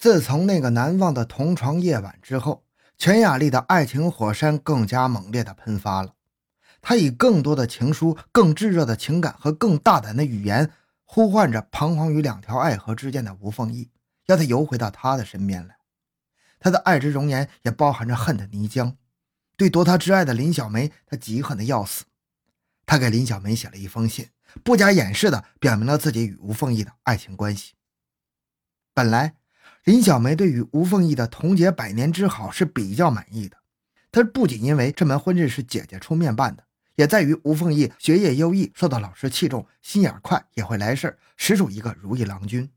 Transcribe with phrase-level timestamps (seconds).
[0.00, 2.64] 自从那个难忘的同床夜晚之后，
[2.96, 6.14] 全雅丽的爱情火山更加猛烈地喷发了。
[6.80, 10.72] 她以更多的情书、更炙热的情感和更大胆的语言，
[11.04, 13.90] 呼唤着彷徨于两条爱河之间的吴凤仪，
[14.24, 15.76] 要他游回到他的身边来。
[16.58, 18.96] 他的爱之容颜也包含着恨的泥浆。
[19.58, 22.04] 对夺他之爱的林小梅，他嫉恨的要死。
[22.86, 24.30] 他给林小梅写了一封信，
[24.64, 27.74] 不加掩饰的表明了自己与吴凤仪的爱情关系。
[28.94, 29.39] 本来。
[29.84, 33.56] 林小梅对于吴凤仪的同结百年之好是比较满意的。
[34.12, 36.64] 她不仅因为这门婚事是姐姐出面办的，
[36.96, 42.70] 也在于吴凤仪学业优异，受到老师器重，心眼快，也会来事实属一个如意郎君。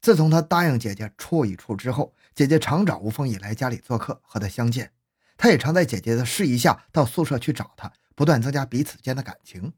[0.00, 4.92] 自从他答应姐姐处一处之后，姐姐常找吴凤仪来家里做客，和他相见。
[5.36, 9.72] 他也常在姐姐的示意下到宿舍去找她，不断增加彼此间的感情。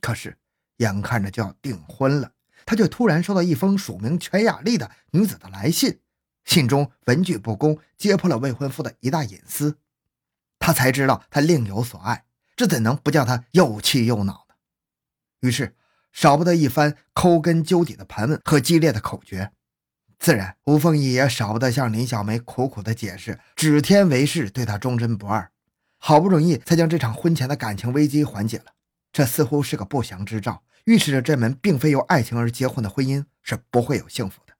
[0.00, 0.38] 可是，
[0.76, 2.32] 眼看着就要订婚了。
[2.70, 5.98] 他却突然收到一封署名全雅丽的女子的来信，
[6.44, 9.78] 信中文句不公，揭破了未婚夫的一大隐私。
[10.60, 14.54] 他才知道他另有所爱，这怎能不叫他又气又恼呢？
[15.40, 15.74] 于是
[16.12, 19.50] 少不得一番抠根究底的盘问和激烈的口诀。
[20.20, 25.50] 自然，吴凤仪也少不得向林小梅苦苦的解释，指天为誓对她忠贞不二。
[25.98, 28.66] 好不容易才将这场婚前的感情危机缓解了，
[29.10, 30.62] 这似乎是个不祥之兆。
[30.90, 34.54] 预示着这门并非由爱情而结婚的婚姻是不会有幸福的。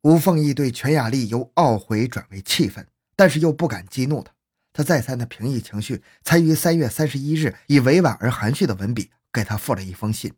[0.00, 4.32] 吴凤仪对全雅丽由懊悔转为气愤，但是又不敢激怒她。
[4.72, 10.32] 他再三的平抑情绪，才于三月三十一日以委婉而含蓄的文笔给她附了一封信。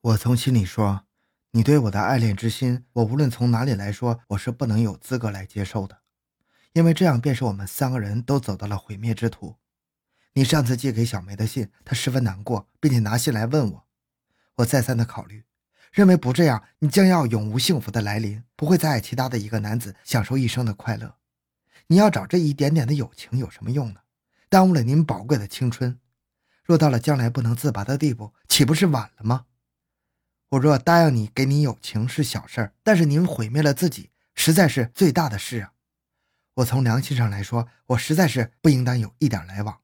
[0.00, 1.04] 我从心里说，
[1.52, 5.98] 你对我的爱恋之心，我无论从哪里来说，我是不能有资格来接受的，
[6.72, 9.54] 因为这样便是我们三个人都走到了毁灭之途。
[10.32, 13.87] 你上次寄给小梅的信，她十分难过，并且拿信来问我。
[14.58, 15.44] 我再三的考虑，
[15.92, 21.16] 认为不这样，你将要永无幸福的来临，不会再爱其他的一个男子，享受一生的快乐。
[21.88, 24.00] 你要找这一点点的友情有什么用呢？
[24.48, 25.98] 耽误了您宝贵的青春。
[26.64, 29.46] 若到了将来不能自拔的地步，岂不是晚了吗？
[30.50, 35.72] 我若答应你，给你友情是小事儿，但是您毁灭了自己，实在是最大的事啊！
[36.54, 39.80] 我从良心上来说，我实在是不应当有一点来往。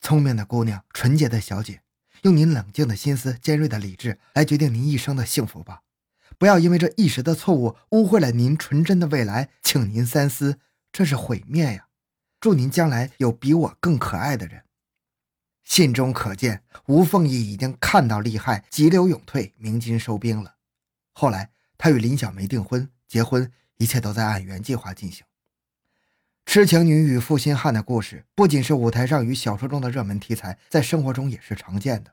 [0.00, 1.82] 聪明的姑娘，纯洁的小姐。
[2.22, 5.82] 用您冷静的心思、尖锐的理智来决定您一生的幸福吧，
[6.38, 10.58] 不要因为这一时的错误污秽了您纯真的未来，请您三思，
[10.92, 11.86] 这是毁灭呀！
[12.40, 14.64] 祝您将来有比我更可爱的人。
[15.64, 20.56] 信中可见，吴凤仪已经看到利害，急流勇退，鸣金收兵了。
[21.12, 25.24] 后来，他与林小梅订婚、结婚，一切都在按原计划进行。
[26.52, 32.12] 痴情女与负心汉的故事，不仅是舞台上与小说中的热门题材，在生活中也是常见的。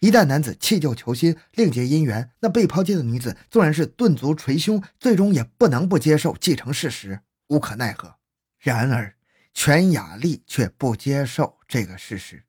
[0.00, 8.16] 一旦男子弃旧求新，另结姻缘，那被抛弃的女子纵然是顿足捶胸，最终也不能不接受既成事实，无可奈何。
[8.58, 9.14] 然而，
[9.54, 12.44] 全雅丽却不接受这个事实。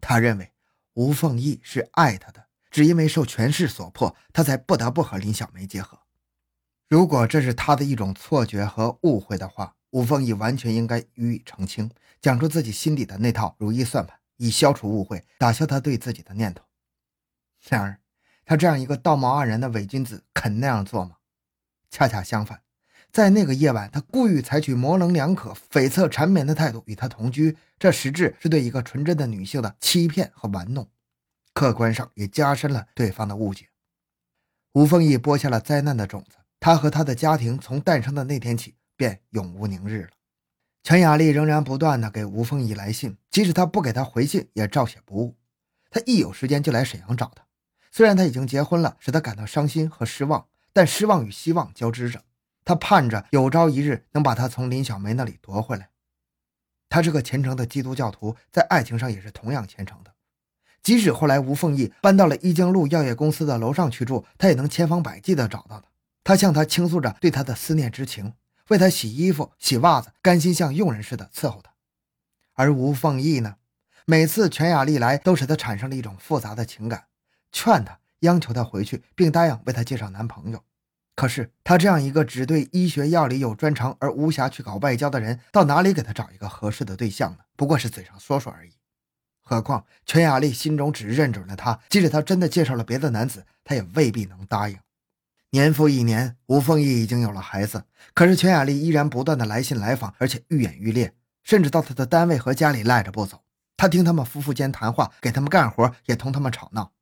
[0.00, 0.50] 他认为
[0.94, 6.00] 吴凤仪是爱他的，只因为受权势所迫，他才不得不和林小梅结合。
[6.88, 16.64] 如果这是他的一种错觉和误会的话，吴凤仪完全应该予以澄清，讲出自己心底的那套如意算盘，以消除误会，打消他对自己的念头。
[17.68, 17.98] 然而，
[18.46, 21.16] 他这样一个道貌岸然的伪君子，肯那样做吗？
[21.90, 22.62] 恰恰相反，
[23.12, 30.90] 在那个夜晚，他故意采取模棱两可、悱恻缠绵的态度与她同居，这实质是对一个纯真的女性的欺骗和玩弄，
[31.52, 33.68] 客观上也加深了对方的误解。
[34.72, 38.74] 吴凤仪播下了灾难的种子，他和他的家庭从诞生的那天起。
[38.96, 40.10] 便永无宁日了。
[40.82, 45.36] 全雅丽仍然不断的给吴凤仪来信，即使他不给他回信，也照写不误。
[45.90, 47.44] 他一有时间就来沈阳找他。
[47.90, 52.24] 虽然他已经结婚了，使他感到伤心和失望，但失望与希望交织着。
[52.64, 55.90] 他盼着有朝一日能把她从林小梅那里夺回来。
[56.88, 60.12] 他是个虔诚的基督教徒，在爱情上也是同样虔诚的。
[60.82, 65.84] 即使后来吴凤仪搬到了一经路药业公司的楼上去住，他也能千方百计地找到他。
[66.24, 68.32] 他向他倾诉着对他的思念之情。
[68.68, 71.72] 为他洗衣服、洗袜子，甘心像佣人似的伺候他。
[72.54, 73.56] 而吴凤仪呢，
[74.06, 77.06] 每次全雅丽来，都使他产生了一种复杂的情感，
[77.50, 80.62] 劝他、央求他回去，并答应为他介绍男朋友。
[81.14, 87.38] 可是他这样一个只对医学药理有专长而无暇去搞外交的人，到哪里给他找一个合适的对象呢？
[87.56, 88.72] 不过是嘴上说说而已。
[89.42, 94.78] 何况全雅丽心中只认准了他，即使他真的介绍了别的男子，他也未必能答应。
[95.54, 97.84] 年复一年，吴凤仪已经有了孩子，
[98.14, 101.12] 可是全雅丽依然不断的来信来访，而且愈演愈烈，
[101.42, 103.42] 甚至到他的单位和家里赖着不走。
[103.76, 106.92] 他听他们夫妇间谈话，给他们干活，也同他们吵闹。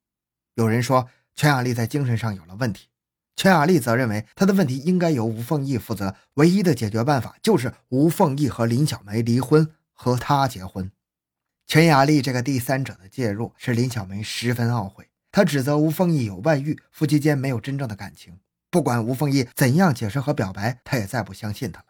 [0.55, 2.89] 有人说全雅丽在精神上有了问题，
[3.37, 10.91] 全雅丽则认为他的问题应该由吴凤仪负责，唯一的解决办法就是吴凤仪和林小梅离婚，和他结婚。
[11.67, 18.39] 全雅丽这个第三者的介入使林小梅十分懊悔，他指责吴凤仪有外遇，夫妻间没有真正的感情。
[18.69, 21.85] 不管吴凤仪怎样解释和表白，他也再不相信他了。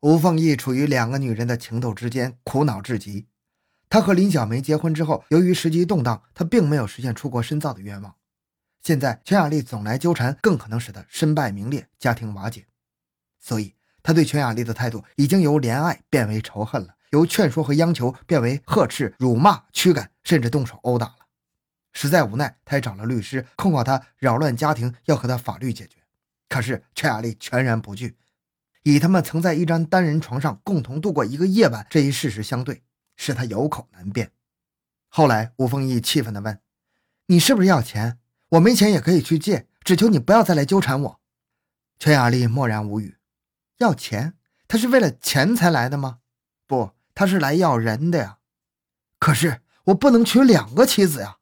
[0.00, 3.26] 吴凤仪处于两个女人的情窦之间，苦恼至极。
[3.88, 8.14] 她和林小梅结婚之后，由于时机动荡，她并没有实现出国深造的愿望。
[8.82, 12.66] 现在全雅丽总来纠缠，更可能使他身败名裂，家庭瓦解。
[13.40, 21.19] 所以，他对全雅丽的态度已经由怜爱变为仇恨了，由劝说和央求变为呵斥、辱骂、驱赶，甚至动手殴打了。
[21.92, 25.98] 实在无奈，他也找了律师，控告他扰乱家庭，要和他法律解决。
[26.48, 28.16] 可是全雅丽全然不惧，
[28.82, 32.82] 以他们曾在一张单人床上共同度过一个夜晚这一事实相对，
[33.16, 34.32] 使他有口难辩。
[35.08, 36.60] 后来，吴凤仪气愤地问
[37.26, 38.18] ：“你是不是要钱？”
[38.50, 41.20] 我没钱也可以去借，只求你不要再来纠缠我。
[42.00, 43.16] 全雅丽默然无语。
[43.78, 44.34] 要钱？
[44.66, 46.18] 他是为了钱才来的吗？
[46.66, 48.38] 不，他是来要人的呀。
[49.18, 51.38] 可是我不能娶两个妻子呀！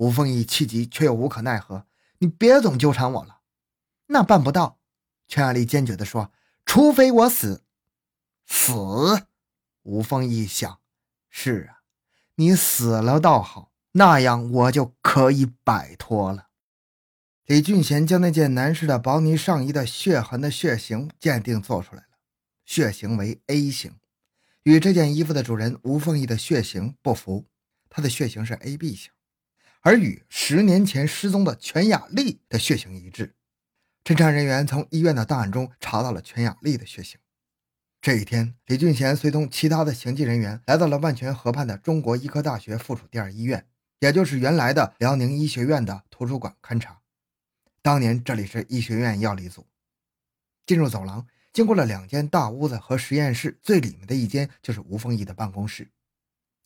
[0.00, 1.86] 吴凤仪气急却又无可奈何。
[2.18, 3.40] 你别总纠缠我了。
[4.06, 4.78] 那办不到。
[5.28, 6.32] 全雅丽坚决地说
[6.64, 7.62] ：“除非我死。”
[8.48, 9.26] 死？
[9.82, 10.80] 吴凤仪想：
[11.28, 11.82] 是啊，
[12.36, 16.48] 你死了倒好，那样我就可以摆脱了。
[17.44, 22.08] 李俊贤将那件男士的薄呢上衣的血痕的血型鉴定做出来了，
[22.64, 23.96] 血型为 A 型，
[24.62, 27.46] 与这件衣服的主人吴凤仪的血型不符，
[27.90, 29.12] 他的血型是 AB 型，
[29.82, 33.34] 而与十年前失踪的全雅丽的血型一致。
[34.04, 37.18] 侦查人员从医院的档案中查到了全雅丽的血型。
[38.02, 43.66] 这一天，李俊贤随同其他的刑警人员来到了万泉河畔的中国医科大学附属第二医院，
[44.00, 47.00] 也就是原来的辽宁医学院的图书馆勘察。
[47.82, 49.66] 当年这里是医学院药理组。
[50.66, 55.90] 进入走廊，经过了两间大屋子和实验室，最里面的一间就是吴凤仪的办公室。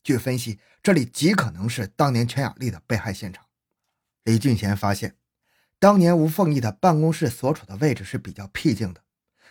[0.05, 3.43] 据分析，这里极可能是当年全雅丽的被害现场。
[4.23, 5.15] 李俊贤发现，
[5.79, 9.01] 当年吴凤仪的办公室所处的位置是比较僻静的，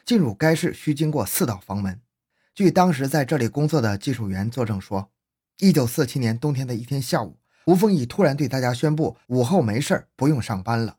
[0.04, 2.00] 进入该室需经过四道房门。
[2.54, 5.10] 据当时在这里工作的技术员作证说，
[5.58, 10.98] 一九四七年冬天的一天下午，吴凤仪突然对大家宣布，午后没事不用上班了。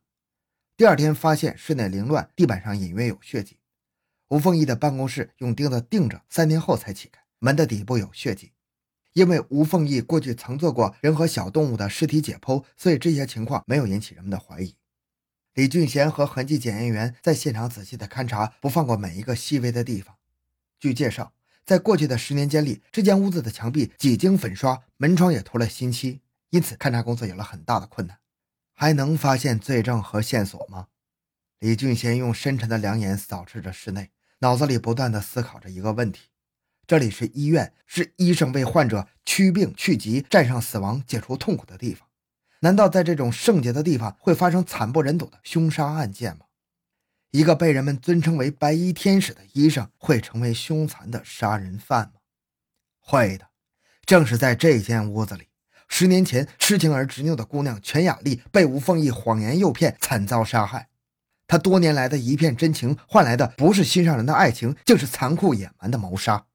[0.76, 3.58] 第二天发现室内凌乱，地板上隐约有血迹。
[4.28, 7.22] 吴凤仪的办公室用钉子钉着，三天后才起开。
[7.40, 8.52] 门的底部有血迹，
[9.16, 14.76] 因为吴凤仪过去曾做过人和小动物的尸体解剖，所以这些情况没有引起人们的怀疑。
[15.54, 20.18] 李俊贤和痕迹检验员在现场仔细的勘查，不放过每一个细微的地方。
[20.82, 21.32] 据介绍，
[21.66, 26.20] 在过去的十年间里，这间屋子的墙壁几经粉刷，门窗也涂了新漆，
[26.50, 28.20] 因此勘查工作有了很大的困难。
[28.74, 30.88] 还能发现罪证和线索吗？
[31.60, 36.24] 李俊贤用深沉的两眼扫视着室内，脑子里不断的思考着一个问题：
[36.88, 42.08] 这里是医院，是医生为患者驱病去疾、战胜死亡、解除痛苦的地方。
[42.60, 46.46] 难道在这种圣洁的地方会发生惨不忍睹的凶杀案件吗？
[47.32, 52.14] 一个被人们尊称为“白衣天使”的医生会成为凶残的杀人犯吗？
[53.00, 53.48] 会的，
[54.06, 55.48] 正是在这间屋子里。
[55.88, 60.90] 十年前，痴情而执拗的姑娘全雅丽被吴凤仪谎言诱骗，惨遭杀害。
[61.48, 66.46] 她多年来的一片真情，换来的不是心上人的爱情，竟是残酷野蛮的谋杀。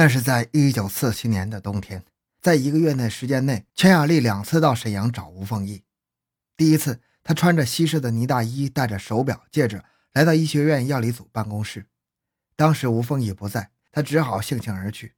[0.00, 2.02] 那是在一九四七年的冬天，
[2.40, 5.82] 在一个月内时间内，全雅丽两次到沈阳找吴凤仪。
[6.56, 11.84] 第一次，她穿着西式的呢大衣，戴着手表、戒指，来到医学院药理组办公室。
[12.56, 15.12] 当时吴凤仪不在，她只好悻悻而去。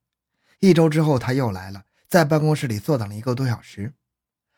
[0.59, 1.85] 一周之后，她又来了。
[2.09, 3.95] 在办公室里坐等了一个多小时，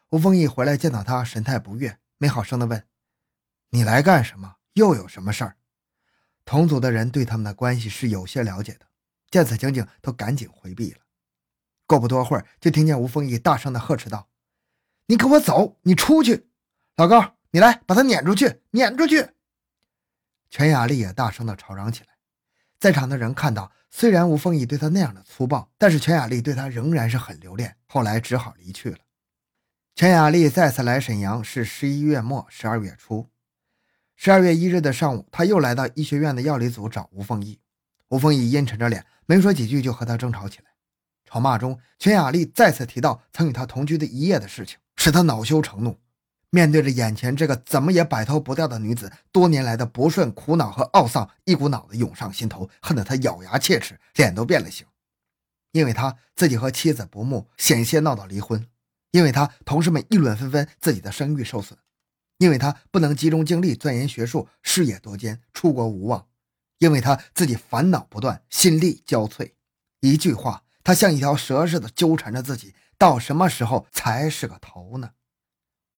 [0.08, 2.82] 吴凤仪回来见到他，神态不悦，没好声的问
[3.68, 4.56] ：“你来干什么？
[4.72, 5.56] 又有什么事儿？”
[6.46, 8.86] 同组的人对他们的关系是有些了解的，
[9.34, 10.98] 见此情景都赶紧回避了。
[11.88, 14.28] 过不多会儿，就听见吴凤仪大声的呵斥道
[15.06, 15.76] ：“你给我走！
[15.82, 16.46] 你出去！
[16.94, 18.60] 老高，你来把他撵出去！
[18.70, 19.30] 撵出去！”
[20.50, 22.10] 全雅丽也大声的吵嚷起来。
[22.78, 27.76] 在场的人看到，虽然吴凤仪对他那样的粗暴，但是全雅丽对他仍然是很留恋。
[27.86, 28.98] 后来只好离去了。
[29.96, 33.28] 全雅丽再次来沈阳是十一月末、十二月初。
[34.14, 37.58] 十二月一日的上午，他又来到医学院的药理组找吴凤仪。
[38.08, 40.66] 吴凤仪阴沉着脸，没说几句就和他争吵起来。
[41.24, 45.98] 吵骂中，全雅丽再次提到曾与他同居的一夜的事情，使他恼羞成怒。
[46.50, 54.86] 面对着眼前这个怎么也摆脱不掉的女子，多年来的不顺、苦恼和懊丧一股脑的涌上心头，恨得他咬牙切齿，脸都变了形。
[55.72, 58.60] 因为他自己和妻子不睦，险些闹到离婚；
[59.10, 61.76] 因为他同事们议论纷纷，自己的声誉受损。
[62.38, 66.28] 因为他不能集中精力钻研学术，事业多艰，出国无望；
[66.78, 69.52] 因为他自己烦恼不断，心力交瘁。
[70.00, 75.10] 一句话，他像一条蛇似的纠缠着自己，到什么时候才是个头呢？